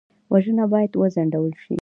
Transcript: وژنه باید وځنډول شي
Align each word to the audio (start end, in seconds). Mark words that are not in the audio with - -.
وژنه 0.33 0.65
باید 0.71 0.91
وځنډول 1.01 1.53
شي 1.63 1.77